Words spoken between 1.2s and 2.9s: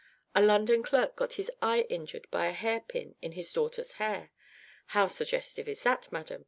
his eye injured by a hair